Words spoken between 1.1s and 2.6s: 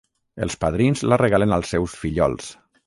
la regalen als seus fillols.